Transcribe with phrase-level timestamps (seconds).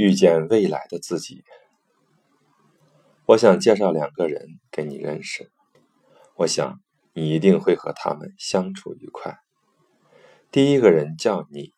[0.00, 1.44] 遇见未来的自己。
[3.26, 5.50] 我想介绍两个人给你认识，
[6.36, 6.80] 我想
[7.12, 9.36] 你一定会和他们相处愉快。
[10.50, 11.74] 第一个人叫你，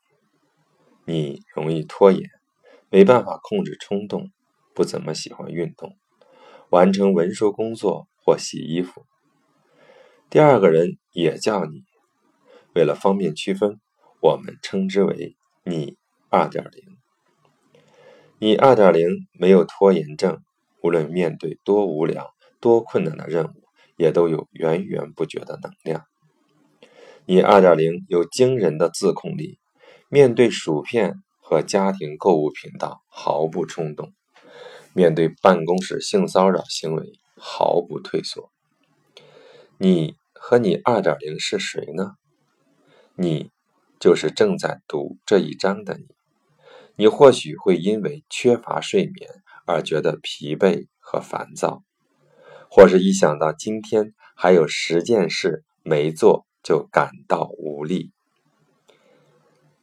[1.04, 2.30] 你容易拖延，
[2.90, 4.30] 没办法控制冲动，
[4.72, 5.96] 不怎么喜欢运动，
[6.70, 9.04] 完成文书工作或洗衣服。
[10.30, 11.82] 第二个人也叫你，
[12.72, 13.80] 为了方便区分，
[14.20, 15.98] 我们称之为你
[16.30, 17.01] 二点零。
[18.44, 20.42] 你二点零没有拖延症。
[20.82, 23.62] 无论面对多无聊、多困难的任务，
[23.96, 26.06] 也都有源源不绝的能量。
[27.24, 29.60] 你二点零有惊人的自控力，
[30.08, 34.12] 面对薯片和家庭购物频道毫不冲动，
[34.92, 38.50] 面对办公室性骚扰行为毫不退缩。
[39.78, 42.14] 你和你二点零是谁呢？
[43.14, 43.52] 你
[44.00, 46.06] 就是正在读这一章的你。
[47.02, 49.28] 你或许会因为缺乏睡眠。
[49.66, 51.82] 而觉得疲惫和烦躁，
[52.70, 58.12] 或是一想到今天还有十件事没做就感到无力。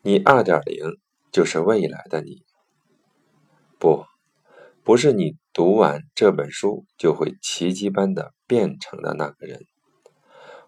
[0.01, 0.97] 你二点零
[1.29, 2.43] 就是未来的你，
[3.79, 4.05] 不，
[4.83, 9.65] 不是你读完这本书就会奇迹般的变成的那个人。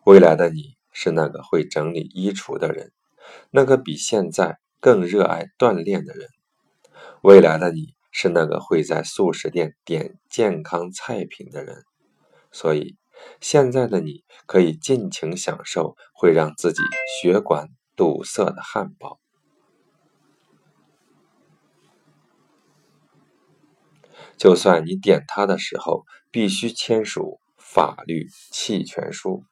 [0.05, 2.91] 未来的你是那个会整理衣橱的人，
[3.51, 6.29] 那个比现在更热爱锻炼的人。
[7.21, 7.95] 未来的你。
[8.13, 11.85] 是那个会在素食店点健康菜品的人，
[12.51, 12.97] 所以
[13.39, 16.81] 现在的你可以尽情享受会让自己
[17.21, 19.17] 血管堵塞的汉堡。
[24.35, 29.45] 就算你点它的时候必须签署法律弃权书。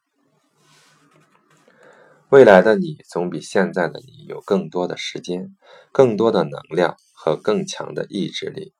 [2.28, 5.56] 未来的你总比现在的你有更多的时间，
[5.92, 6.98] 更多的能量。
[7.22, 8.72] 和更强的意志力，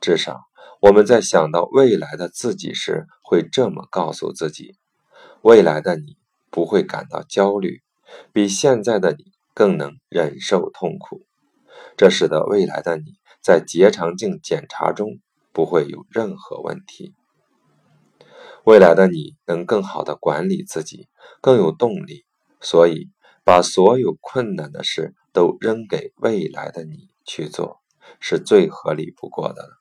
[0.00, 0.44] 至少
[0.80, 4.76] 我们在想到未来的自己时，会这么告诉自己：
[5.42, 6.16] 未来的你
[6.48, 7.82] 不会感到焦虑，
[8.32, 11.26] 比现在的你更能忍受痛苦。
[11.96, 15.18] 这使得未来的你在结肠镜检查中
[15.52, 17.16] 不会有任何问题。
[18.62, 21.08] 未来的你能更好的管理自己，
[21.40, 22.24] 更有动力。
[22.60, 23.10] 所以，
[23.42, 27.10] 把所有困难的事都扔给未来的你。
[27.24, 27.81] 去做
[28.20, 29.78] 是最合理不过的了。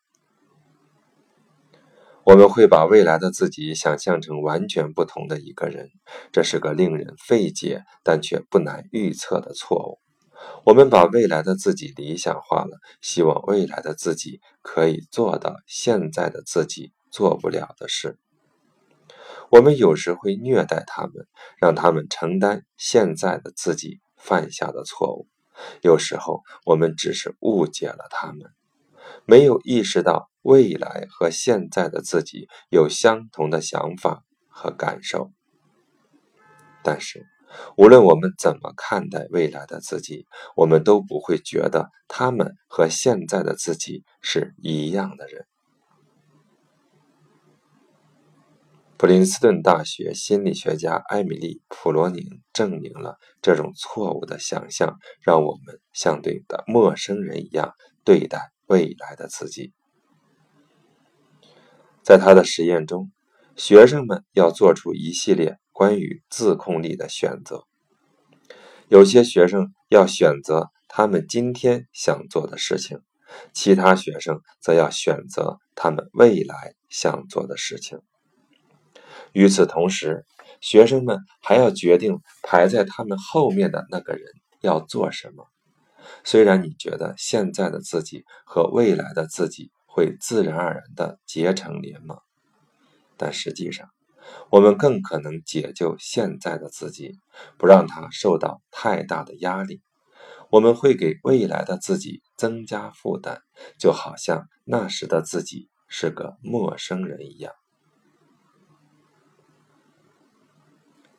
[2.24, 5.90] 我们会把未来的自己想象成完全不同的一个人，
[6.31, 10.00] 这是个令人费解但却不难预测的错误。
[10.64, 18.20] 我们把未来的自己理想化了，希望未来的自己可以做到现在的自己做不了的事。
[19.50, 21.28] 我们有时会虐待他们，
[21.60, 25.28] 让他们承担现在的自己犯下的错误。
[25.81, 28.51] 有时候，我们只是误解了他们，
[29.25, 35.31] 没有意识到未来和现在的自己有相同的想法和感受。
[36.84, 37.28] 但是，
[37.75, 40.25] 无论我们怎么看待未来的自己，
[40.56, 45.45] 我们都不会觉得他们和现在的自己是一样的人。
[49.01, 52.23] 普林斯顿大学心理学家艾米丽·普罗宁
[52.53, 57.73] 证明了这种错误的想象，让我们像对待陌生人一样
[58.06, 59.73] 对待未来的自己。
[62.03, 63.12] 在他的实验中，
[63.56, 67.66] 学生们要做出一系列关于自控力的选择。
[68.88, 73.00] 有些学生要选择他们今天想做的事情，
[73.51, 78.00] 其他学生则要选择他们未来想做的事情。
[79.34, 80.25] 与此同时，
[80.59, 84.25] 学生们还要决定排在他们后面的那个人
[84.62, 85.47] 要做什么。
[86.24, 92.18] 虽然你觉得现在的自己和未来的自己会自然而然地结成联盟，
[93.18, 93.90] 但实际上，
[94.50, 97.19] 我们更可能解救现在的自己，
[97.58, 99.81] 不让他受到太大的压力。
[100.50, 103.39] 我们会给未来的自己增加负担，
[103.80, 107.54] 就好像那时的自己是个陌生人一样。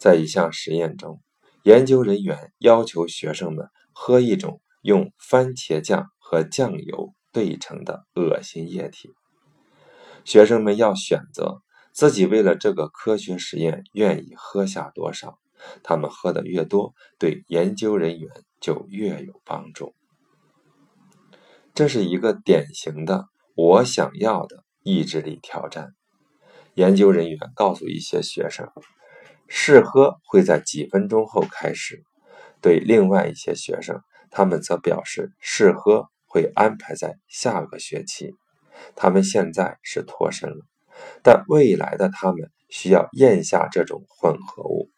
[0.02, 1.22] 在一项实验中，
[1.62, 9.10] 研究人员要求学生们喝一种用番茄酱和酱油兑成的恶心液体。
[10.25, 11.62] 学生们要选择
[11.93, 15.38] 自己为了这个科学实验愿意喝下多少，
[15.84, 18.28] 他们喝的越多，对研究人员
[18.60, 19.94] 就越有帮助。
[21.75, 25.90] 这是一个典型的“我想要的”意志力挑战。
[26.75, 28.69] 研究人员告诉一些学生。
[29.49, 32.03] 试喝会在几分钟后开始。
[32.61, 38.35] 对另外一些学生，他们则表示试喝会安排在下个学期，
[38.94, 40.65] 他们现在是脱身了，
[41.23, 44.89] 但未来的他们需要咽下这种混合物。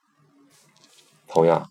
[1.27, 1.71] 同样，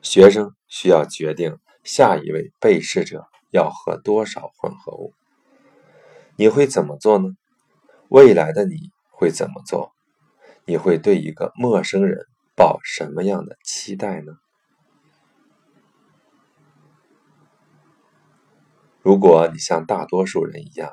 [0.00, 5.12] 学生需要决定下一位被试者要喝多少混合物。
[6.36, 7.30] 你会怎么做呢？
[8.08, 9.93] 未来的你会怎么做？
[10.66, 12.26] 你会对一个陌生人
[12.56, 14.38] 抱什么样的期待呢？
[19.02, 20.92] 如果你像大多数人一样，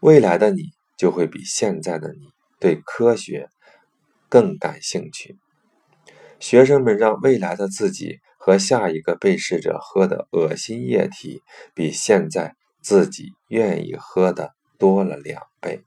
[0.00, 3.50] 未来的你就会比现在的你对科学
[4.30, 5.36] 更感兴趣。
[6.40, 11.42] 学生们让未来的自己和下一个被试者喝的恶心液体，
[11.74, 15.84] 比现在自己愿意喝的多了两倍。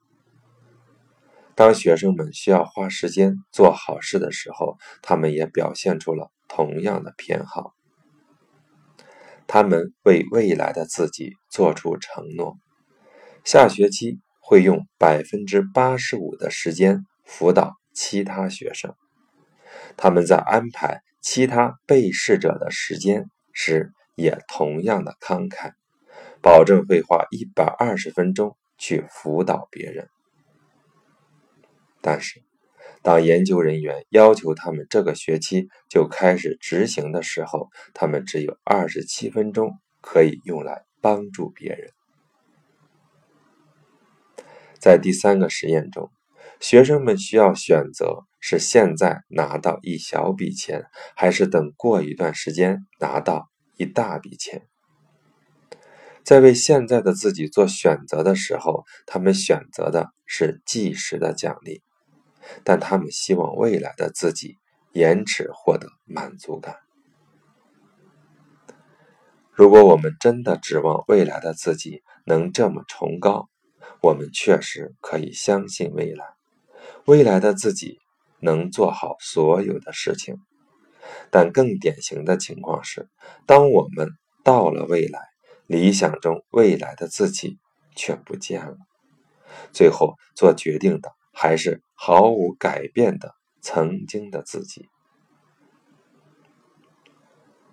[1.55, 7.73] 当学生们需要花时间做好事的时候，他们也表现出了同样的偏好。
[9.47, 12.57] 他们为未来的自己做出承诺：
[13.45, 18.93] 下学期会用百分之八十五的时间辅导其他学生。
[19.95, 25.71] 他们在安排其他被试者的时间时也同样的慷慨，
[26.41, 30.09] 保证会花一百二十分钟去辅导别人。
[32.07, 32.43] 但是，
[33.01, 41.89] 当研究人员要求他们这个学期就开始执行的时候，他们只有二十七分钟可以用来帮助别人。
[44.77, 46.11] 在第三个实验中，
[46.59, 50.85] 学生们需要选择是现在拿到一小笔钱，
[51.15, 54.67] 还是等过一段时间拿到一大笔钱。
[56.23, 61.81] 在为现在的自己做选择的时候，他们选择的是即时的奖励。
[62.63, 64.57] 但他们希望未来的自己
[64.93, 66.77] 延迟获得满足感。
[69.51, 73.47] 如果我们真的指望未来的自己能这么崇高，
[74.01, 76.25] 我们确实可以相信未来，
[77.05, 77.99] 未来的自己
[78.39, 80.37] 能做好所有的事情。
[81.31, 83.07] 但更典型的情况是，
[83.45, 84.09] 当我们
[84.43, 85.19] 到了未来，
[85.67, 87.57] 理想中未来的自己
[87.95, 88.77] 却不见了，
[89.71, 91.13] 最后做决定的。
[91.37, 94.87] 还是毫无改变的曾经的自己。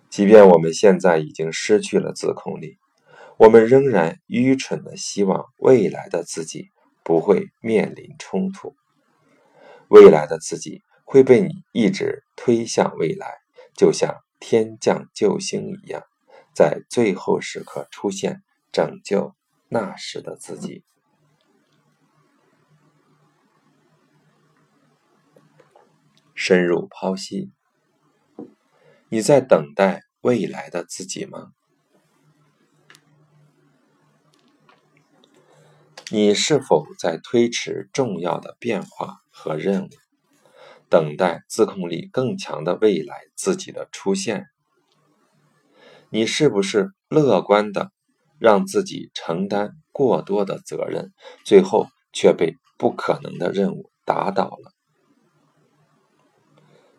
[0.09, 2.77] 即便我们现在已经失去了自控力，
[3.37, 6.69] 我们仍然愚蠢的希望未来的自己
[7.03, 8.75] 不会面临冲突。
[9.87, 13.39] 未来的自己会被你一直推向未来，
[13.75, 16.03] 就像天降救星一样，
[16.53, 19.33] 在最后时刻出现，拯救
[19.69, 20.83] 那时的自己。
[26.45, 27.53] 深入剖析，
[29.07, 31.53] 你在等待未来的自己吗？
[36.11, 39.89] 你是否在推迟重要的变化和任务，
[40.89, 44.47] 等待自控力更强的未来自己的出现？
[46.09, 47.93] 你是不是乐观的
[48.37, 51.13] 让自己承担过多的责任，
[51.45, 54.72] 最后却被不可能的任务打倒了？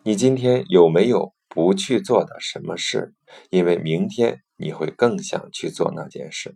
[0.07, 3.15] 你今天有没有不去做的什么事？
[3.49, 6.55] 因为明天你会更想去做那件事。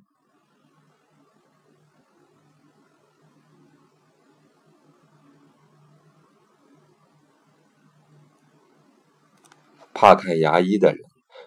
[9.95, 10.99] 怕看牙医的人，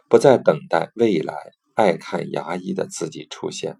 [0.08, 3.78] 不再等待未来爱看牙医的自己出现。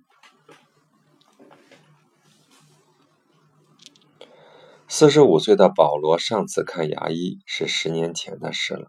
[4.94, 8.88] 四十五岁的保罗上次看牙医是十年前的事了。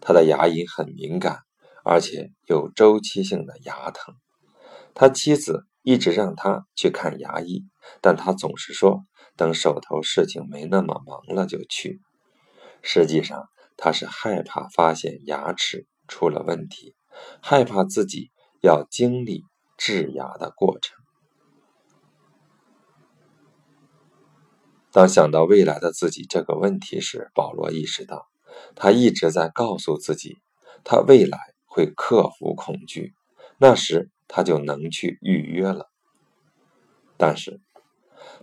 [0.00, 1.40] 他的牙龈很敏感，
[1.84, 4.14] 而且有周期性的牙疼。
[4.94, 7.66] 他妻子一直让他去看牙医，
[8.00, 9.04] 但他总是说
[9.36, 12.00] 等手头事情没那么忙了就去。
[12.80, 16.94] 实际上，他是害怕发现牙齿出了问题，
[17.42, 18.30] 害怕自己
[18.62, 19.44] 要经历
[19.76, 20.96] 治牙的过程。
[24.90, 28.26] 当想到未来的自己这个问题时，保罗意识到，
[28.74, 30.38] 他一直在告诉自己，
[30.82, 33.12] 他未来会克服恐惧，
[33.58, 35.90] 那时他就能去预约了。
[37.18, 37.60] 但是，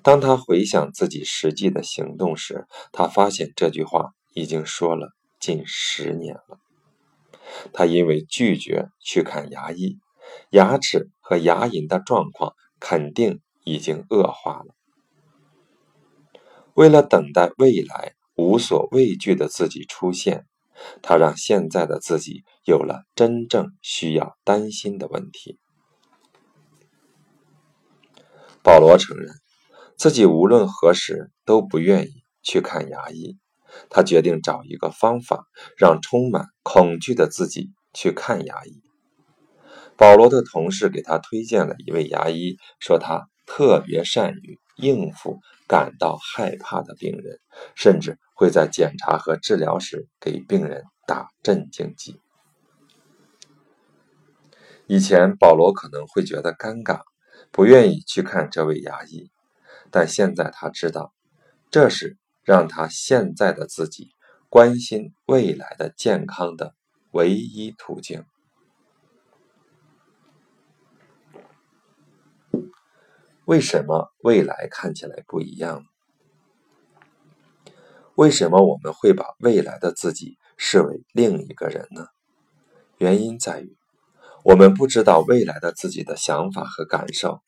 [0.04, 6.60] 当他回想自己实际的行动时，他发现这句话已经说了近十年了。
[7.74, 9.98] 他因为拒绝去看牙医，
[10.52, 14.75] 牙齿和牙龈的状况肯定已经恶化了。
[16.76, 20.46] 为了等待未来无所畏惧的自己出现，
[21.02, 25.58] 他让现在的自己有了真正需要担心的问题。
[28.62, 29.30] 保罗承认
[29.96, 32.12] 自己无论何时都不愿意
[32.44, 33.38] 去看牙医，
[33.90, 35.46] 他决定找一个方法，
[35.78, 38.82] 让充满恐惧的自己去看牙医。
[39.96, 47.40] 保罗的同事给他推荐了一位牙医，说他特别善于应付感到害怕的病人，
[47.76, 52.20] 甚至会在检查和治疗时给病人打镇静剂。
[54.88, 57.02] 以前保罗可能会觉得尴尬，
[57.52, 59.32] 不愿意去看这位牙医，
[59.90, 61.14] 但现在他知道，
[61.72, 64.12] 这是让他现在的自己
[64.48, 66.76] 关心未来的健康的
[67.12, 68.26] 唯一途径。
[73.46, 75.84] 为什么未来看起来不一样？
[78.16, 82.08] 为什么我们会把未来的自己视为另一个人呢？
[82.98, 83.78] 原因在于，
[84.44, 87.42] 我们不知道未来的自己的想法和感受。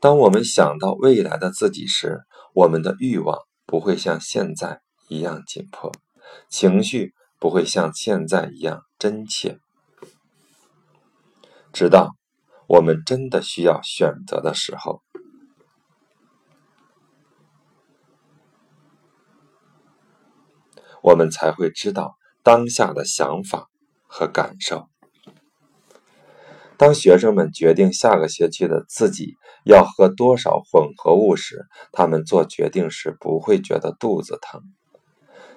[0.00, 2.20] 当我们想到未来的自己时，
[2.54, 5.92] 我们的欲望不会像现在一样紧迫，
[6.48, 9.58] 情绪不会像现在一样真切，
[11.72, 12.14] 直到
[12.66, 15.02] 我们真的需要选择的时候。
[21.08, 23.70] 我们才会知道当下的想法
[24.06, 24.88] 和感受。
[26.76, 34.60] 当学生们决定下个学期的自己要喝多少混合物时，他们做决定时不会觉得肚子疼。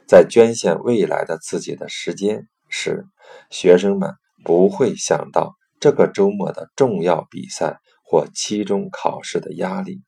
[0.08, 3.06] 在捐献未来的自己的时间时，
[3.50, 4.14] 学生们
[4.46, 10.00] 不会想到这个周末的重要比赛或期中考试的压力。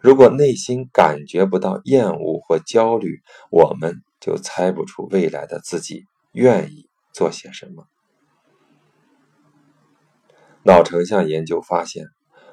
[0.00, 4.04] 如果内心感觉不到厌恶或焦虑，我们。
[4.22, 7.84] 就猜不出未来的自己愿意做些什么。
[10.64, 12.06] 脑成像研究发现，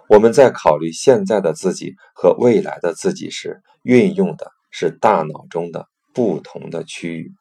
[0.10, 7.32] 我们在考虑现在的自己和未来的自己时，运用的是大脑中的不同的区域。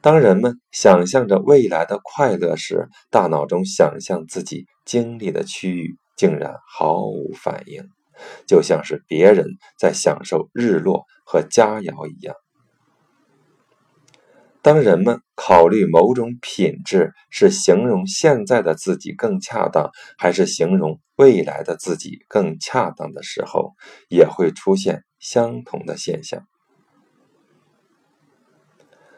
[0.00, 7.88] 当人们想象着未来的快乐时，大脑中想象自己经历的区域竟然毫无反应，
[8.46, 9.46] 就像是别人
[9.78, 12.36] 在享受日落和佳肴一样。
[14.62, 23.72] 当人们考虑某种品质是形容现在的自己更恰当，还是形容未来的自己更恰当的时候，
[24.08, 26.46] 也会出现相同的现象。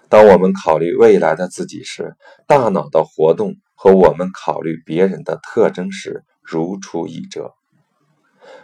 [0.08, 7.52] 当我们考虑未来的自己时，大脑的活动和我们考虑别人的特征时如出一辙。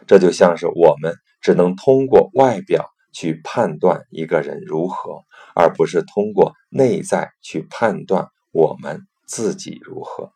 [0.06, 2.88] 这就像是我们只能通过外表。
[3.12, 5.24] 去判断一个人如何，
[5.60, 10.32] 而不是通过内在去判断我们自己如何。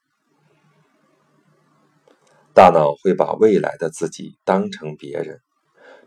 [2.52, 5.40] 大脑会把未来的自己当成别人，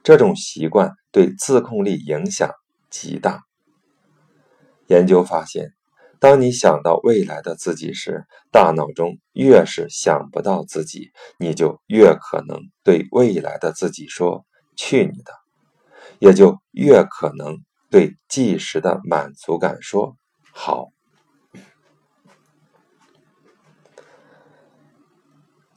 [0.04, 2.52] 这种习惯对自控力影响
[2.92, 3.42] 极大。
[4.86, 5.74] 研究发现，
[6.20, 11.10] 当你想到未来的自己时，大脑中越是想不到自己，
[11.40, 14.46] 你就越可能对未来的自己说
[14.78, 15.34] ：“去你的。”
[16.22, 17.58] 也就越可能
[17.90, 20.18] 对即时的满足感说
[20.52, 20.90] 好。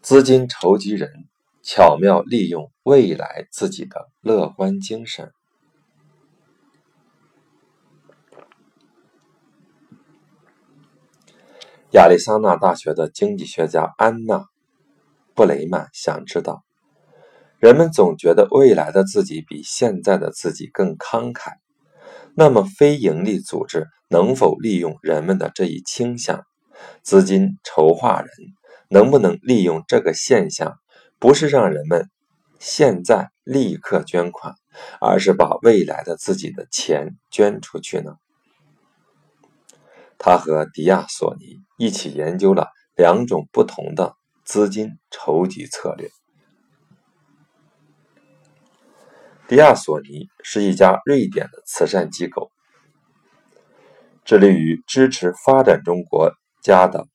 [0.02, 1.10] 资金筹集人
[1.62, 5.32] 巧妙利用未来自己的乐观精神。
[11.92, 14.36] 亚利桑那大学的经济学家安娜·
[15.34, 16.64] 布雷曼想知道。
[17.60, 21.56] 人们总觉得未来的自己比现在的自己更慷慨，
[22.34, 26.44] 那么非营利组织能否利用人们的这一倾向？
[27.02, 28.30] 资金筹划人
[28.88, 30.78] 能不能利用这个现象，
[31.18, 32.08] 不是让人们
[32.58, 34.54] 现在立刻捐款，
[35.00, 38.16] 而是把未来的自己的钱捐出去呢？
[40.16, 46.10] 他和迪亚索尼一起研究了两种不同的资金筹集策略。
[49.50, 52.52] 迪亚索尼是一家瑞典的慈善机构，
[54.24, 57.08] 致力于支持发展中国家的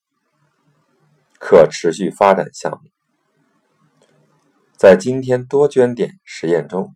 [1.39, 2.89] 可持续发展项目。
[4.77, 6.93] 在今天多捐点实验中，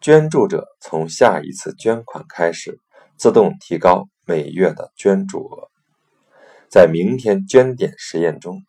[0.00, 2.80] 捐助者从下一次捐款开始
[3.18, 5.68] 自动提高每月的捐助额。
[6.70, 8.64] 在明天捐点实验中，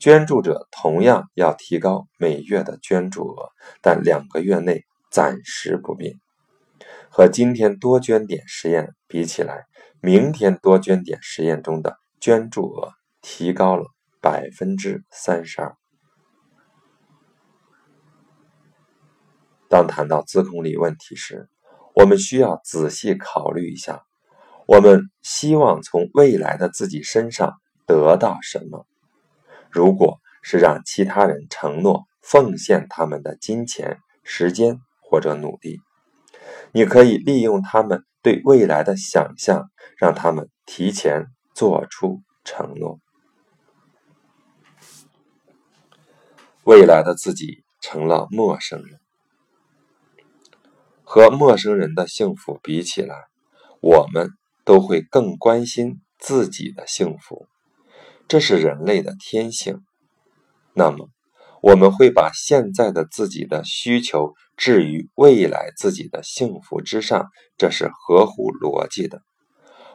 [0.00, 4.84] 捐助者同样要提高每月的捐助额，但两个月内。
[5.10, 6.20] 暂时不变。
[7.10, 9.66] 和今天多捐点实验比起来，
[10.00, 13.86] 明天多捐点实验中的捐助额提高了
[14.20, 15.74] 百分之三十二。
[19.68, 21.48] 当谈到自控力问题时，
[21.94, 24.02] 我们需要仔细考虑一下：
[24.66, 27.54] 我们希望从未来的自己身上
[27.86, 28.86] 得到什么？
[29.70, 34.78] 如果是让其他人承诺奉献他们的金钱、时间
[35.10, 35.80] 或者努力，
[36.72, 41.24] 你可以利用他们对未来的想象，让他们提前
[41.54, 43.00] 做出承诺。
[46.64, 49.00] 未来的自己成了陌生人，
[51.02, 53.14] 和陌生人的幸福比起来，
[53.80, 54.28] 我们
[54.64, 57.46] 都会更关心自己的幸福，
[58.28, 59.82] 这是人类的天性。
[60.74, 61.08] 那么，
[61.62, 69.22] 我们会把现在的自己的需求置于未来自己的幸福之上，这是合乎逻辑的。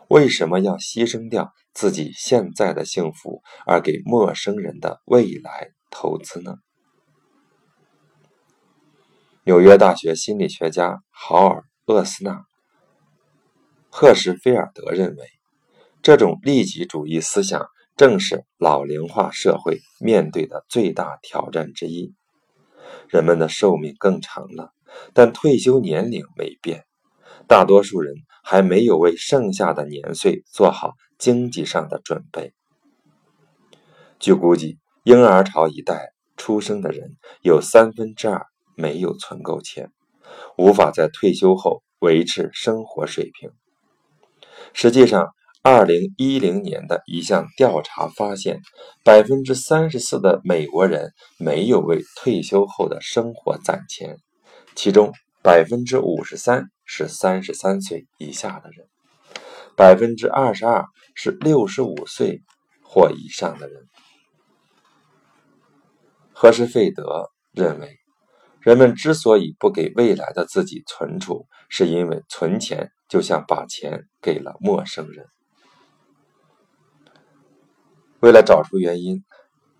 [0.10, 5.70] 为什么要牺牲掉自己现在的幸福，而给陌生人的未来？
[5.96, 6.56] 投资呢？
[9.44, 11.62] 纽约大学心理学家豪尔·
[11.94, 12.32] 厄斯纳·
[13.92, 15.28] 赫什菲尔德认为，
[16.02, 22.14] 这种利己主义思想正是老龄化社会面对的最大挑战之一。
[23.10, 24.74] 人们的寿命更长了，
[25.14, 26.86] 但退休年龄没变，
[27.48, 32.54] 大多数人还没有为剩下的年岁做好经济上的准备。
[34.20, 34.80] 据估计。
[35.06, 39.92] 婴儿潮一代出生的人有三分之二没有存够钱，
[40.58, 43.52] 无法在退休后维持生活水平。
[44.72, 45.34] 实际上，
[45.66, 48.60] 二零一零年的一项调查发现，
[49.02, 54.18] 百分之三十四的美国人没有为退休后的生活攒钱，
[54.76, 58.90] 其中百分之五十三是三十三岁以下的人，
[59.78, 60.84] 百分之二十二
[61.16, 62.42] 是六十五岁
[62.84, 63.86] 或以上的人。
[66.34, 68.00] 赫什费德认为，
[68.60, 75.26] 人们之所以不给未来的自己存储，是因为存钱就像把钱给了陌生人。
[78.24, 79.22] 为了找出原因，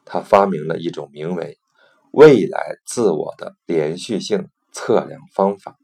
[0.04, 1.58] 他发明了一种名为
[2.12, 5.78] “未来自我的连续性测量方法”。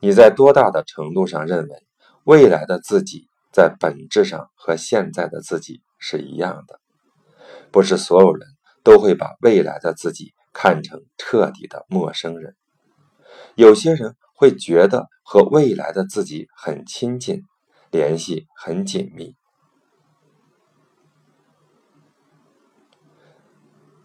[0.00, 1.76] 你在多大的程度上认为
[2.24, 6.80] 未来的自己在本质上和现在的自己是一样的？
[7.70, 8.48] 不是所有人。
[8.84, 12.56] 都会把未来的自己看成彻底的陌生人。
[13.54, 17.42] 有些人会觉得和未来的自己很亲近，
[17.90, 19.34] 联系很紧密。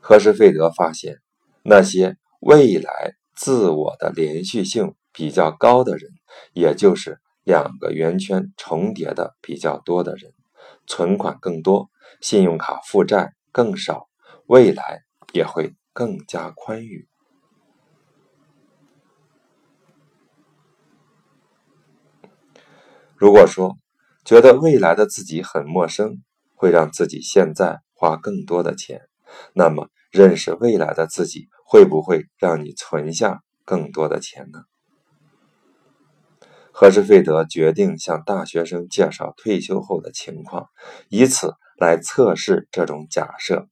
[0.06, 1.22] 赫什费德发现，
[1.64, 6.12] 那些未来自我的连续性比较高的人，
[6.52, 10.34] 也就是两个圆圈重叠的比较多的人，
[10.86, 11.90] 存款更多，
[12.20, 14.10] 信用卡负债更少。
[14.46, 17.08] 未来也会更加宽裕。
[23.16, 23.78] 如果说
[24.26, 26.22] 觉得未来的自己很陌生，
[26.56, 29.08] 会让自己现在花更多的钱，
[29.54, 34.64] 那么认识未来的自己会不会让你存下更多的钱呢？
[36.72, 40.70] 赫什费德决定向大学生介绍退休后的情况，
[41.08, 43.68] 以此来测试这种假设。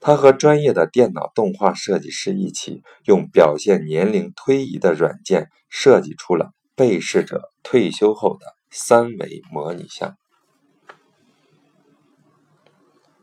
[0.00, 10.16] 他和专业的电脑动画设计师一起，用表现年龄推移的软件设计出了被试者退休后的三维模拟像。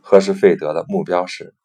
[0.05, 1.55] 赫什费德的目标是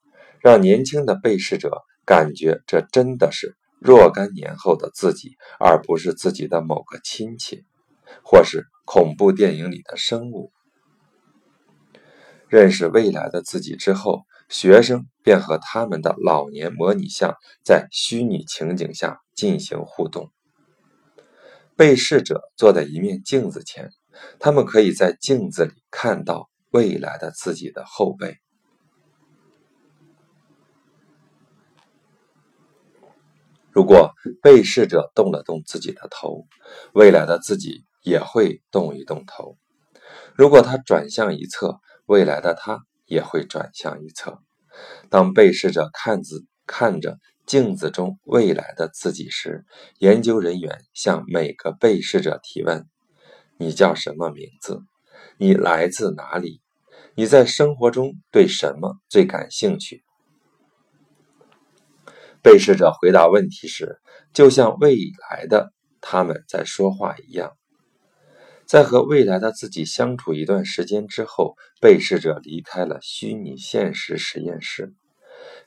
[0.41, 7.65] 让年轻的被试者感觉这真的是若干年后的自己，而不是自己的某个亲戚，
[8.25, 10.51] 或是恐怖电影里的生物。
[12.49, 14.23] 认识未来的自己之后。
[14.51, 20.33] 学生便和他们的老年模拟像在虚拟情景下进行互动。
[21.77, 23.91] 被试者坐在一面镜子前，
[24.41, 28.39] 他们可以在镜子里看到未来的自己的后背。
[33.71, 36.47] 如果被试者动了动自己的头，
[36.93, 39.57] 未来的自己也会动一动头。
[40.35, 42.85] 如果他转向一侧，未来的他。
[43.11, 44.39] 也会转向一侧。
[45.09, 49.65] 当被试者看子看着镜子中未来的自己时，
[49.99, 52.87] 研究人员向每个被试者提问
[53.59, 54.85] ：“你叫什么名字？
[55.39, 56.61] 你来自哪里？
[57.15, 60.03] 你在生活中对什么最感兴趣？”
[62.43, 64.01] 被试者回答问题时，
[64.33, 64.97] 就像未
[65.31, 67.57] 来的他们在说话一样。
[68.65, 74.95] 在和未来的自己相处一段时间之后，被试者离开了虚拟现实实验室，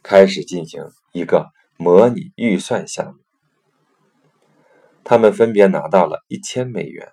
[0.01, 3.19] 开始进行一个模拟预算项目。
[5.03, 7.11] 他们分别拿到了一千美元，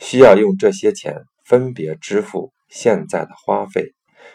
[0.00, 3.92] 需要用这些钱分别支付现在的花费、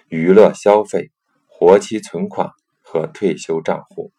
[0.10, 1.12] 娱乐消费、
[1.48, 2.50] 活期存款
[2.82, 4.12] 和退休账户。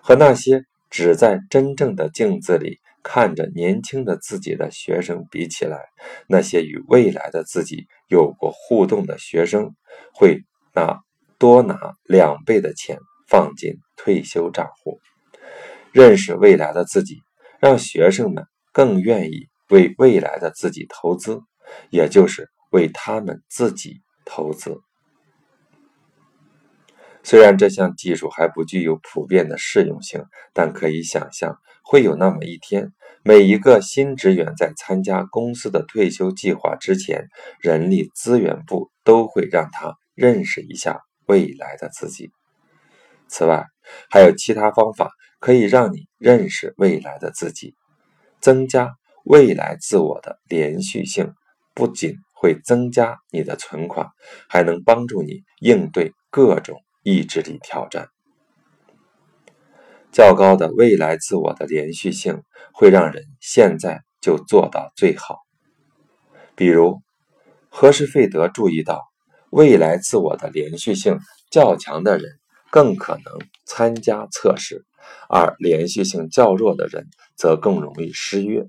[0.00, 5.80] 和那些只在真正的镜子里看着年轻的自己的学生比起来，
[6.28, 9.74] 那些与未来的自己有过互动的学生
[10.14, 10.44] 会
[10.76, 11.00] 拿
[11.38, 15.00] 多拿两倍的钱放进退休账户。
[15.90, 17.16] 认识未来的自己。
[17.58, 21.40] 让学生们更愿意为未来的自己投资，
[21.90, 24.80] 也就是为他们自己投资。
[27.22, 32.92] 虽然这项技术还不具有普遍的适用性，但可以想象，会有那么一天，
[33.24, 37.26] 每一个新职员在参加公司的退休计划之前，
[37.60, 42.30] 人力资源部都会让他认识一下未来的自己。
[43.26, 43.66] 此外，
[44.08, 47.74] 还有其他方法可以让你认识未来的自己，
[48.40, 51.34] 增加未来自我的连续性。
[51.76, 54.08] 不仅会增加你的存款，
[54.48, 58.08] 还能帮助你应对各种意志力挑战。
[60.10, 65.40] 较高的未来自我的连续性会让人现在就做到最好。
[66.56, 67.02] 比如，
[67.68, 69.02] 何氏费德注意到，
[69.50, 72.40] 未来自我的连续性较强的人。
[72.68, 73.22] 更可能
[73.64, 74.84] 参加测试，
[75.30, 78.66] 而连续性较弱的人则更容易失约。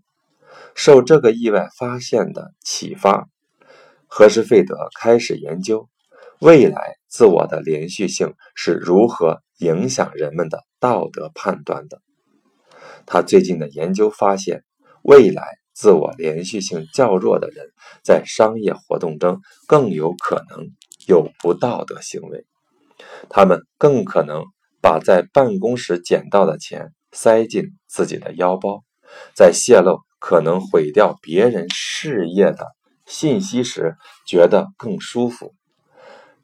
[0.77, 3.27] 受这个意外发现的启发，
[4.05, 5.89] 何时费德开始研究
[6.39, 11.99] 未来自我的连续性是如何影响人们的道德判断的。
[13.07, 14.63] 他最近的研究发现，
[15.01, 17.71] 未来自我连续性较弱的人
[18.03, 20.67] 在商业活动中更有可能
[21.07, 22.45] 有不道德行为。
[23.29, 24.43] 他们更可能
[24.79, 28.83] 把在办公室捡到的钱塞进自己的腰包，
[29.33, 33.95] 在泄露可能毁掉别人事业的信息时
[34.27, 35.53] 觉得更舒服。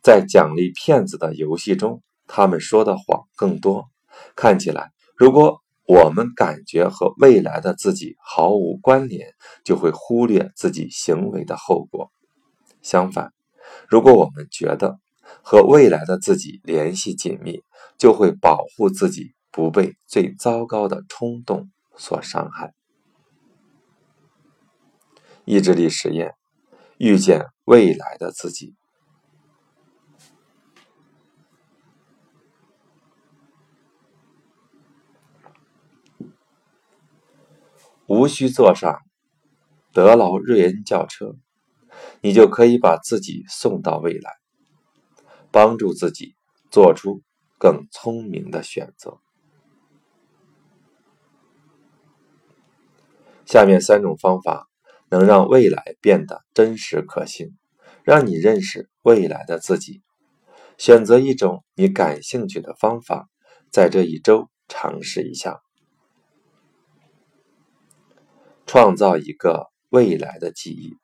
[0.02, 3.90] 在奖励骗子的游戏中，他们说的谎更多。
[4.38, 9.34] 看起来，如果我们感觉和未来的自己毫无关联，
[9.66, 12.10] 就会忽略自己行为的后果。
[12.82, 13.34] 相反，
[13.90, 14.98] 如果我们觉得，
[15.42, 17.62] 和未来的自己联系紧密，
[17.98, 22.74] 就会保护自己不被最糟糕的冲动所伤害。
[25.46, 26.36] 意志力实验：
[26.98, 28.76] 遇见未来的自己。
[38.06, 39.00] 无需坐上
[39.92, 41.36] 德劳瑞恩轿车，
[42.22, 44.32] 你就可以把自己送到未来。
[45.52, 46.36] 帮助自己
[46.72, 47.22] 做出
[47.60, 49.20] 更聪明的选择。
[53.46, 54.68] 下面三种方法
[55.14, 57.56] 能让未来变得真实可信，
[58.04, 60.02] 让你认识未来的自己。
[60.80, 63.30] 选择一种你感兴趣的方法，
[63.70, 65.62] 在这一周尝试一下。
[68.66, 70.98] 创造一个未来的记忆。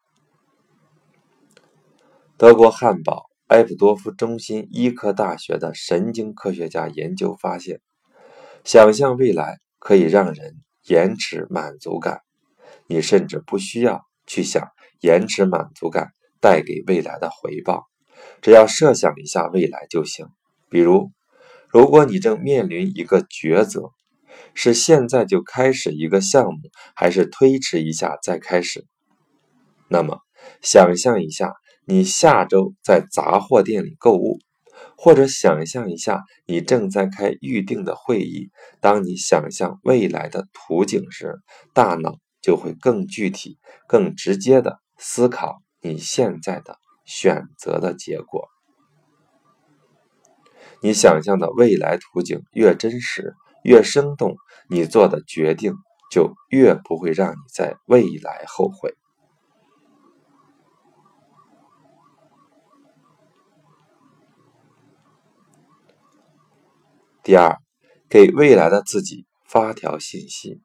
[2.36, 3.30] 德国汉堡。
[3.50, 7.82] 埃普多夫中心医科大学的神经科学家研究发现，
[8.63, 12.22] 想象未来可以让人延迟满足感。
[12.89, 14.67] 你甚至不需要去想
[14.99, 16.10] 延迟满足感
[16.41, 17.86] 带给未来的回报，
[18.41, 20.25] 只要设想一下未来就行。
[20.69, 21.12] 比如，
[21.69, 23.91] 如果你正面临一个抉择，
[24.54, 26.60] 是现在就开始一个项目，
[26.95, 28.86] 还是推迟一下再开始，
[29.88, 30.17] 那么
[30.62, 31.54] 想象一下。
[31.86, 34.38] 你下周在杂货店里购物，
[34.95, 38.52] 或者想象一下你正在开预定的会议。
[38.80, 41.39] 当你想象未来的图景时，
[41.73, 48.49] 大脑就会更具体、更直接的思考你现在的选择的结果。
[50.82, 54.38] 你想象的未来图景越真实、越生动，
[54.69, 55.73] 你做的决定
[56.10, 58.95] 就越不会让你在未来后悔。
[67.21, 67.60] 第二，
[68.10, 70.62] 给未来的自己发条信息。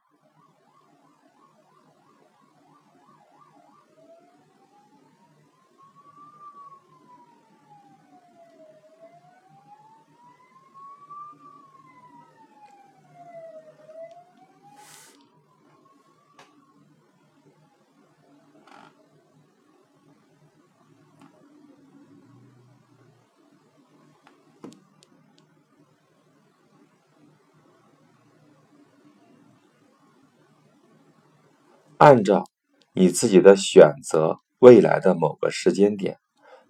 [32.04, 32.44] 按照
[32.92, 36.18] 你自己的选择，未来的某个时间点，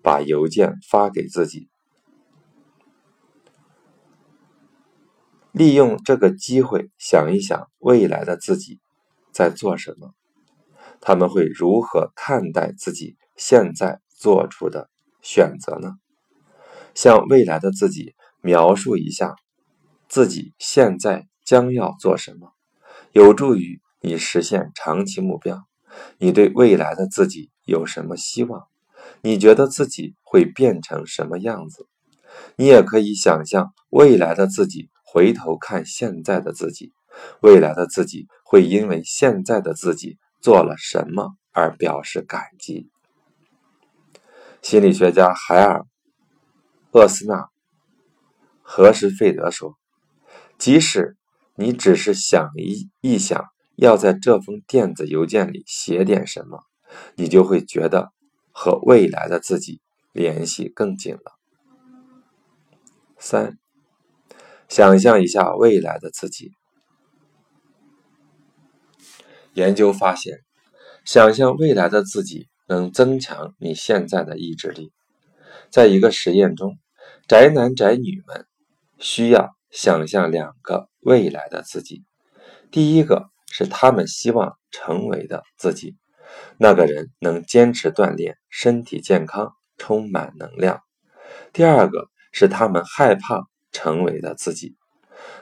[0.01, 1.69] 把邮件发给自己，
[5.51, 8.79] 利用这个机会想一想未来的自己
[9.33, 10.15] 在做什么，
[11.01, 14.89] 他们会如何看待自己现在做出的
[15.21, 15.97] 选择呢？
[16.95, 19.35] 向未来的自己描述一下
[20.09, 22.53] 自己现在将要做什么，
[23.11, 23.81] 有助于。
[24.05, 25.65] 你实现长期目标，
[26.19, 28.67] 你对未来的自己有什么希望？
[29.23, 31.89] 你觉得自己会变成什么样子？
[32.57, 36.93] 你也可以想象未来的自己回头看现在的自己，
[37.41, 42.91] 未来的自己会因为现在的自己做了什么而表示感激。
[44.61, 45.81] 心理学家海尔·
[46.93, 47.37] 厄斯纳·
[48.61, 49.79] 何什费德说
[50.59, 51.17] ：“即使
[51.55, 56.63] 你只是想一一想。”要在这封电子邮件里写点什么，
[57.17, 58.13] 你就会觉得
[58.53, 59.81] 和未来的自己
[60.13, 61.33] 联系更紧了。
[63.19, 63.59] 三，
[64.69, 66.53] 想象一下未来的自己。
[69.55, 70.39] 研究发现，
[71.05, 74.93] 想象未来的自己能增强你现在的意志力。
[75.71, 76.79] 在一个实验中，
[77.27, 78.47] 宅男宅女们
[78.99, 82.05] 需要想象两个未来的自己，
[82.71, 83.34] 第一个。
[83.51, 85.97] 是他们希望成为的自己，
[86.59, 90.83] 那个人能坚持锻炼，身体健康，充满能量。
[91.53, 94.77] 第二个是他们害怕成为的自己，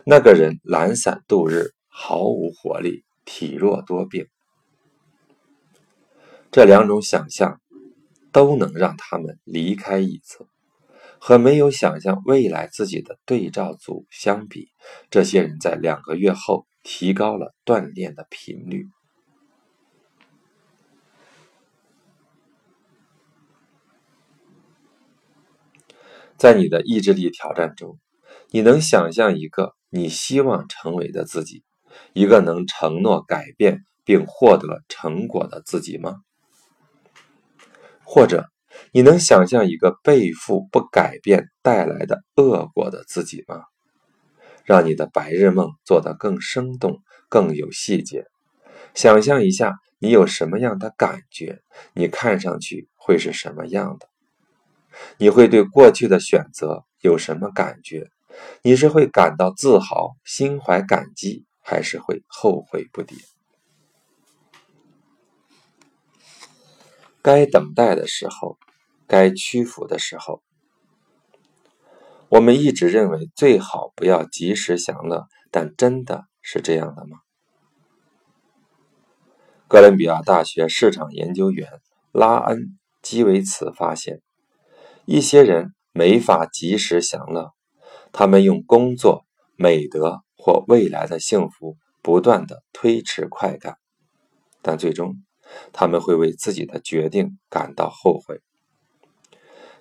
[0.04, 4.26] 那个人懒散度日，毫无活力，体弱多病。
[6.50, 7.60] 这两种想象
[8.30, 10.46] 都能让他们离开椅子。
[11.24, 14.72] 和没有想象未来自己的对照组相比，
[15.08, 16.66] 这些人在两个月后。
[16.82, 18.88] 提高了锻炼的频率。
[26.36, 27.98] 在你的意志力挑战中，
[28.50, 31.62] 你能想象一个你希望成为的自己，
[32.14, 36.16] 一个能承诺改变并获得成果的自己吗？
[38.02, 38.48] 或者，
[38.92, 43.62] 你能想象一个背负不改变带来的恶果的自己吗？
[44.64, 48.26] 让你的白日梦做得更生动、更有细节。
[48.94, 51.62] 想象一下，你有什么样的感觉？
[51.94, 54.08] 你看上去会是什么样的？
[55.18, 58.10] 你会对过去的选择有什么感觉？
[58.62, 63.14] 你是会感到自豪、心怀感激，还是会后悔不迭？
[67.22, 68.58] 该等待的时候，
[69.06, 70.42] 该屈服的时候。
[72.32, 77.18] 我们一直认为最好不要及时享乐，但真的是这样的吗？
[79.68, 81.68] 哥伦比亚大学市场研究员
[82.10, 82.58] 拉恩·
[83.02, 84.22] 基维茨发现，
[85.04, 87.52] 一些人没法及时享乐，
[88.12, 93.76] 他们用工作、美德或未来的幸福不断的推迟快感，
[94.62, 95.16] 但最终
[95.74, 98.40] 他们会为自己的决定感到后悔。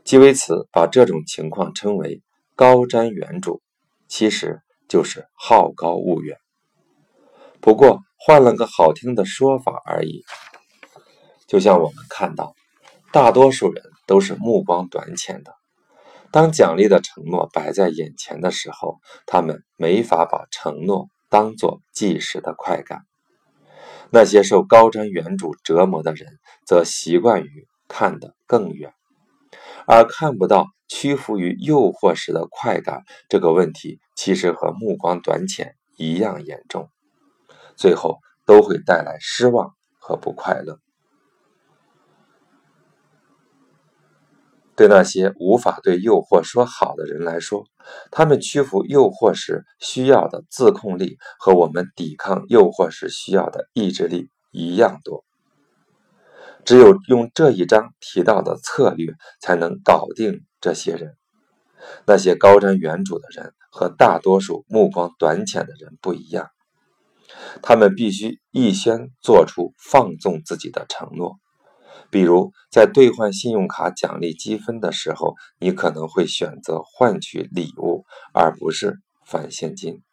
[0.03, 2.21] 基维茨把这种情况称为。
[2.55, 3.59] 高瞻远瞩，
[4.07, 6.37] 其实就是好高骛远。
[7.59, 10.23] 不过换了个好听的说法而已。
[11.47, 12.55] 就像我们看到，
[13.11, 15.53] 大多数人都是目光短浅的。
[16.31, 23.01] 当奖励的承诺摆在眼前的时候，他们没法把承诺当作即时的快感。
[24.09, 28.93] 那些受高瞻远瞩折磨的人，则习惯于看得更远。
[29.85, 36.89] 而看不到屈服于诱惑时的快感这个问题，其实和目光短浅一样严重，
[37.77, 40.79] 最后都会带来失望和不快乐。
[44.75, 47.63] 对那些无法对诱惑说好的人来说，
[48.11, 55.23] 他们屈服诱惑时需要的自控力和我们抵抗诱惑时需要的意志力一样多。
[56.65, 61.17] 只有用这一章提到的策略，才能搞定这些人。
[62.05, 66.51] 那些高瞻远瞩的人和大多数目光短浅的人不一样，
[67.63, 71.39] 他们必须预先做出放纵自己的承诺。
[72.11, 80.03] 比如，在兑换信用卡奖励积分的时候，你可能会选择换取礼物，而不是返现金。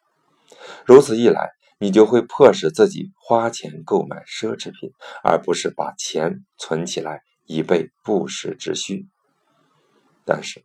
[0.85, 4.91] 如此一来，你就会迫使自己花钱购买奢侈品，
[5.23, 9.07] 而不是把钱存起来以备不时之需。
[10.31, 10.63] 但是，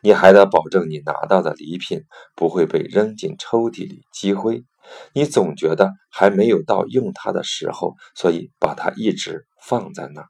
[0.00, 2.04] 你还得保证你拿到的礼品
[2.34, 4.64] 不会被扔进抽屉里积灰，
[5.12, 10.28] 你总觉得还没有到用它的时候，所以把它一直放在那儿。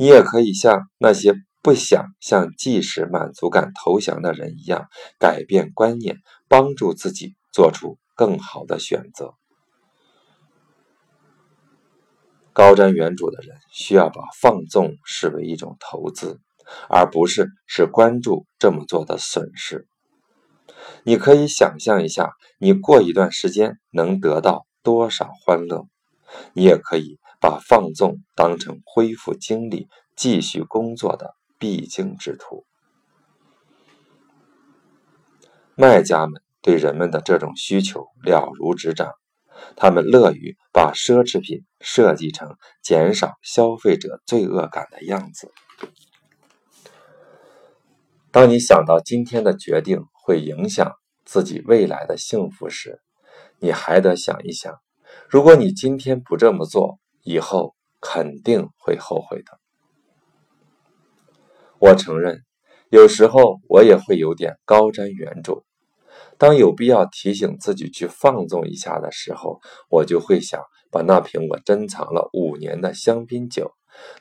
[0.00, 4.88] 你也可以像那些不想向即时满足感投降的人一样，
[5.20, 9.34] 改变观念，帮助自己做出更好的选择。
[12.52, 16.40] 高瞻远瞩的人需要把放纵视为一种投资，
[16.88, 19.86] 而不是是关注这么做的损失。
[21.04, 25.86] 你可以想象一下，你过一段时间能得到多少欢乐。
[26.52, 32.64] 你也可以把放纵当成恢复精力、继续工作的必经之途。
[35.76, 39.12] 卖家们对人们的这种需求了如指掌，
[39.76, 45.52] 他们乐于把奢侈品设计成减少消费者罪恶感的样子。
[48.36, 50.92] 当你想到今天的决定会影响
[51.24, 53.00] 自己未来的幸福时，
[53.60, 54.74] 你还得想一想。
[55.26, 59.58] 如果你今天不这么做，以后肯定会后悔的。
[61.78, 62.42] 我承认，
[62.90, 65.62] 有时候我也会有点高瞻远瞩。
[66.36, 73.72] 当有必要提醒自己去放纵一下的时候，我就会想把那瓶我珍藏了五年的香槟酒，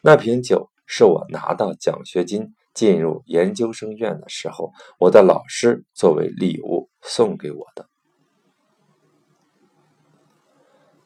[0.02, 7.88] 那瓶酒是我拿到奖学金进入研究生院的时候，我的老师作为礼物送给我的。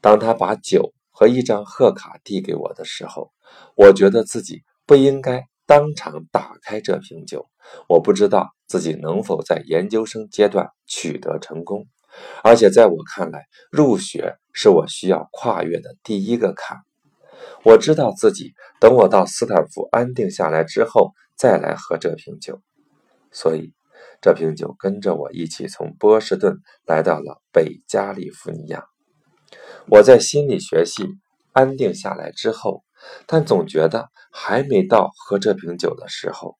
[0.02, 3.32] 当他把酒和一张贺卡递给我的时候，
[3.76, 7.48] 我觉得自己不应该当场打开这瓶酒。
[7.88, 11.86] 我不知道自己能否在研究生阶段取得成功，
[12.44, 16.80] 而且在我看来，入学是我需要跨越的第一个坎。
[17.64, 22.62] 我知道自己等我到斯坦福安定下来之后再来喝这瓶酒，
[23.32, 23.74] 所以
[24.22, 28.88] 这瓶酒跟着我一起从波士顿来到了北加利福尼亚。
[29.88, 31.08] 我在心理学系
[31.54, 32.84] 安定下来之后，
[33.26, 36.58] 但总觉得还没到喝这瓶酒的时候。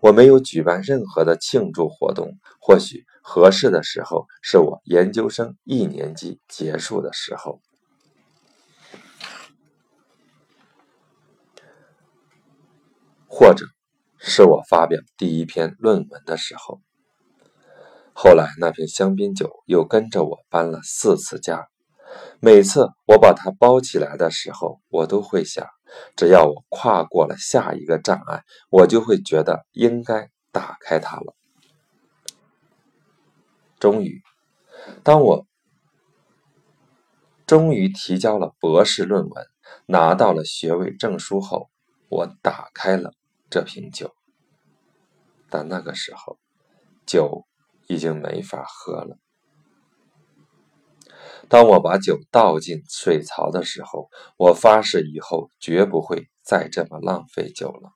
[0.00, 7.60] 我没有举办任何的庆祝活动，或许合适的时候是我研究生一年级结束的时候，
[13.26, 13.66] 或者
[14.28, 16.80] 是我发表第一篇论文的时候。
[18.12, 21.68] 后来那瓶香槟酒又跟着我搬了四次家。
[22.40, 25.68] 每次我把它包起来的时候，我都会想，
[26.16, 31.36] 只要我跨过了下一个障碍，我就会觉得应该打开它了。
[33.78, 34.22] 终于，
[35.04, 35.46] 当我
[37.46, 39.46] 终于提交了博士论文，
[39.86, 41.70] 拿到了学位证书后，
[42.08, 43.12] 我打开了
[43.48, 44.15] 这瓶酒。
[45.50, 46.38] 但那个时候，
[47.06, 47.46] 酒
[47.86, 49.16] 已经没法喝了。
[51.48, 57.92] 当我把酒倒进水槽的时候，我发誓以后绝不会再这么浪费酒了，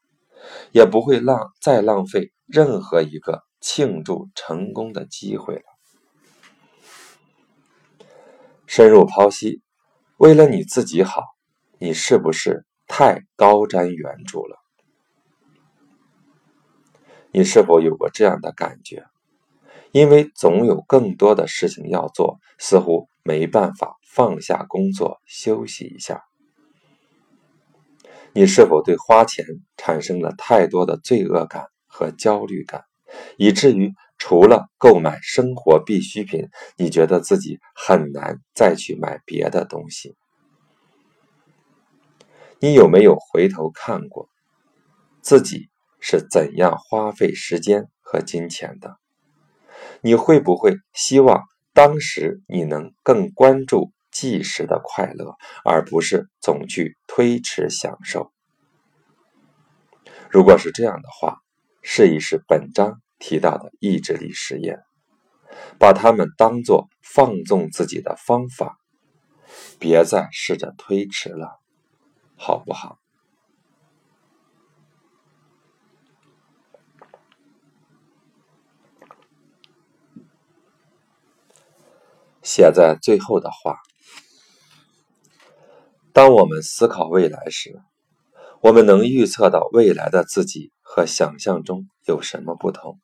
[0.72, 5.62] 也不会浪再浪费任何一个庆祝成功的机会了。
[8.66, 9.62] 深入剖析，
[10.16, 11.24] 为了你自己好，
[11.78, 14.56] 你是不是太高瞻远瞩了？
[17.32, 19.04] 你是否有过这样的感觉？
[19.92, 26.22] 因为总有更多的事情要做，似乎没办法放下工作休息一下。
[28.32, 29.44] 你是否对花钱
[29.76, 32.84] 产生了太多的罪恶感和焦虑感，
[33.36, 40.14] 以至于除了购买生活必需品，你觉得自己很难再去买别的东西？
[42.60, 44.28] 你有没有回头看过
[45.20, 45.68] 自己
[46.00, 48.96] 是怎样花费时间和金钱的？
[50.02, 58.33] 你会不会希望当时你能更关注即时的快乐，而不是总去推迟享受？
[60.31, 61.38] 如果是这样的话，
[61.83, 64.81] 试一试本章提到的意志力实验，
[65.79, 68.79] 把它们当做放纵自己的方法，
[69.79, 71.58] 别再试着推迟了，
[72.37, 72.98] 好不好？
[82.61, 83.79] 写在最后的话：
[86.13, 87.81] 当我们思考未来时，
[88.61, 93.00] 我们能预测到未来的自己和想象中有什么不同。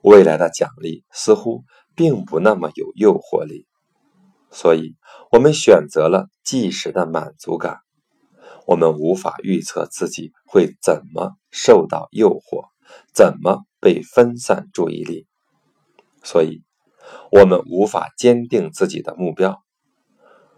[0.00, 1.64] 未来的奖励似乎
[1.96, 3.66] 并不那么有诱惑力，
[4.52, 4.94] 所以
[5.32, 7.80] 我们选择了即时的满足感。
[8.64, 12.68] 我们无法预测自己会怎么受到诱惑，
[13.12, 15.26] 怎么被分散注意力，
[16.22, 16.62] 所以。
[17.30, 19.62] 我们无法坚定自己的目标。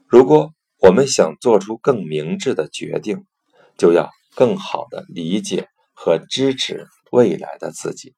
[0.07, 3.27] 如果我们想做出更明智的决定，
[3.77, 8.15] 就要更好的理解和支持未来的自己。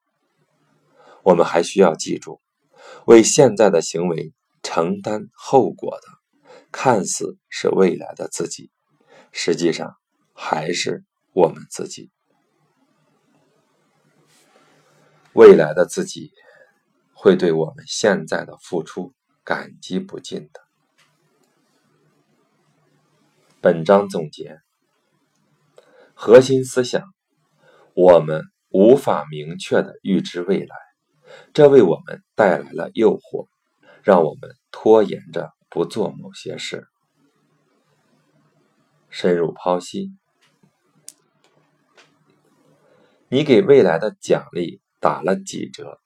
[1.23, 2.41] 我们还需要记住，
[3.07, 6.07] 为现在的行为承担后果的，
[6.71, 8.71] 看似是未来的自己，
[9.33, 9.97] 实际上
[10.35, 12.11] 还是我们自己。
[15.33, 16.33] 未来的自己
[17.27, 19.13] 会对我们现在的付出
[19.43, 20.61] 感激不尽的。
[23.61, 24.61] 本章总结
[26.15, 27.03] 核心思想：
[27.95, 30.77] 我们无法明确的预知未来，
[31.53, 33.49] 这为我们带来了诱惑，
[34.05, 36.87] 让我们拖延着不做某些事。
[39.11, 40.13] 深入剖析，
[43.29, 44.81] 你给未来的奖励。
[44.99, 46.01] 打了几折？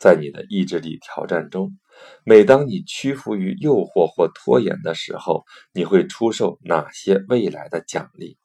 [0.00, 1.78] 在你的意志力挑战中，
[2.24, 5.44] 每当你屈服于诱惑或拖延的时候，
[5.74, 8.38] 你会出售哪些未来的奖励？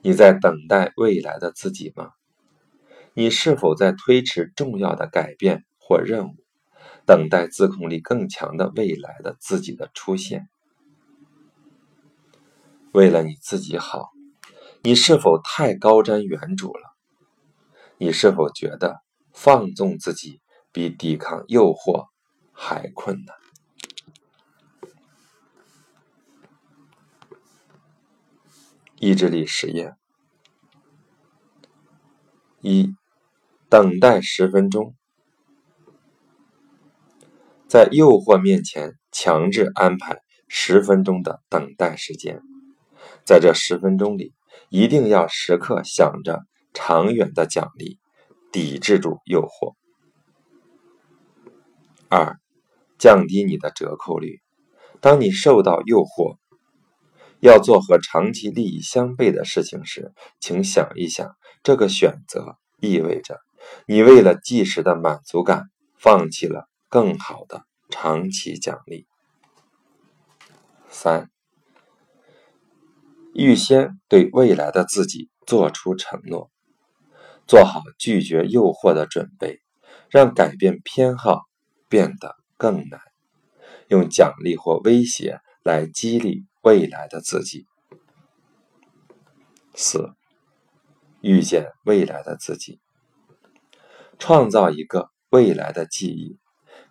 [0.00, 2.12] 你在等待未来的自己吗？
[3.12, 6.36] 你是否在推迟重要的改变或任务，
[7.04, 10.48] 等待自控力更强的未来的自己的出现？
[12.92, 14.08] 为了你自己好，
[14.82, 16.96] 你是否太高瞻远瞩了？
[17.98, 19.02] 你是否觉得
[19.40, 20.40] 放纵自己
[20.72, 22.08] 比抵抗诱惑
[22.50, 23.36] 还困难？
[28.96, 29.96] 意志力实验：
[32.62, 32.92] 一、
[33.68, 34.96] 等待十分钟，
[37.68, 42.42] 在诱惑面前强制安排十分钟的等待时间，
[43.24, 44.34] 在这十分钟里，
[44.68, 46.42] 一定要时刻想着。
[46.74, 47.98] 长远的奖励，
[48.52, 49.74] 抵制住诱惑。
[52.08, 52.38] 二，
[52.98, 54.40] 降低你的折扣率。
[55.00, 56.38] 当你受到诱惑，
[57.40, 63.38] 要做和长期利益相悖的事情时，请想一想，这个选择意味着
[63.86, 69.06] 你为了即时的满足感，放弃了更好的长期奖励。
[70.88, 71.30] 三，
[73.34, 76.50] 预先对未来的自己做出承诺。
[77.48, 79.62] 做好拒绝诱惑的准备，
[80.10, 81.46] 让改变偏好
[81.88, 83.00] 变得更难。
[83.88, 87.66] 用奖励或威胁来激励未来的自己。
[89.74, 90.12] 四，
[91.22, 92.80] 遇见未来的自己，
[94.18, 96.38] 创造一个未来的记忆，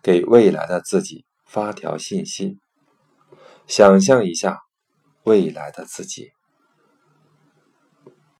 [0.02, 2.58] 给未来的自己发条信息。
[3.68, 4.58] 想象一下
[5.22, 6.32] 未来的自己。